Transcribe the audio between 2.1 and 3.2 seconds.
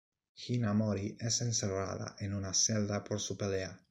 en una celda por